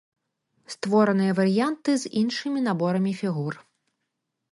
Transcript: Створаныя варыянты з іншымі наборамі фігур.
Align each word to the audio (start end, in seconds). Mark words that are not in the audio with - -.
Створаныя 0.73 1.35
варыянты 1.39 1.91
з 2.03 2.11
іншымі 2.21 2.59
наборамі 2.69 3.13
фігур. 3.21 3.53